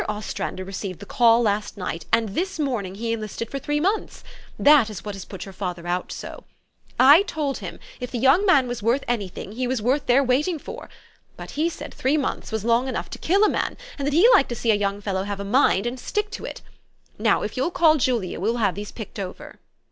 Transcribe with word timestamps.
Ostrander 0.09 0.63
received 0.65 0.99
the 0.99 1.05
call 1.05 1.43
last 1.43 1.77
night, 1.77 2.07
and 2.11 2.29
this 2.29 2.57
morning 2.57 2.95
he 2.95 3.13
enlisted 3.13 3.51
for 3.51 3.59
three 3.59 3.79
months. 3.79 4.23
That 4.57 4.89
is 4.89 5.05
what 5.05 5.13
has 5.13 5.25
put 5.25 5.45
your 5.45 5.53
father 5.53 5.85
out 5.85 6.11
so. 6.11 6.43
I 6.99 7.21
told 7.27 7.59
him, 7.59 7.79
if 7.99 8.09
the 8.09 8.17
young 8.17 8.47
136 8.47 8.79
THE 8.81 8.83
STORY 8.83 8.95
OF 8.95 8.95
AVIS. 8.95 9.05
man 9.05 9.19
was 9.19 9.27
worth 9.27 9.37
any 9.47 9.51
thing, 9.51 9.57
he 9.59 9.67
was 9.67 9.81
worth 9.83 10.05
their 10.07 10.23
waiting 10.23 10.57
for. 10.57 10.89
But 11.37 11.51
he 11.51 11.69
said 11.69 11.93
three 11.93 12.17
months 12.17 12.51
was 12.51 12.65
long 12.65 12.87
enough 12.87 13.11
to 13.11 13.19
kill 13.19 13.43
a 13.43 13.47
man, 13.47 13.77
and 13.99 14.07
that 14.07 14.13
he 14.15 14.27
liked 14.29 14.49
to 14.49 14.55
see 14.55 14.71
a} 14.71 14.77
T 14.79 14.83
oung 14.83 15.03
fellow 15.03 15.21
have 15.21 15.39
a 15.39 15.45
mind, 15.45 15.85
and 15.85 15.99
stick 15.99 16.31
to 16.31 16.45
it. 16.45 16.63
Now, 17.19 17.43
if 17.43 17.55
you'll 17.55 17.69
call 17.69 17.97
Julia, 17.97 18.39
we 18.39 18.49
will 18.49 18.57
have' 18.57 18.73
these 18.73 18.91
picked 18.91 19.19
over." 19.19 19.59